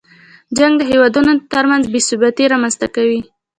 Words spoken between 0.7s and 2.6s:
د هېوادونو تر منځ بې ثباتۍ